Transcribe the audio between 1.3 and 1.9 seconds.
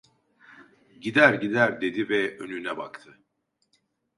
gider!"